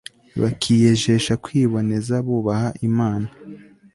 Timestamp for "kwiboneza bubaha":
1.43-2.69